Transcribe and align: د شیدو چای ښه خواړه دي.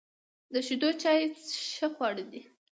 د 0.53 0.55
شیدو 0.67 0.89
چای 1.01 1.19
ښه 1.73 1.87
خواړه 1.93 2.23
دي. 2.31 2.41